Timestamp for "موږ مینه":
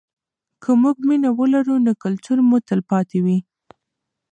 0.81-1.29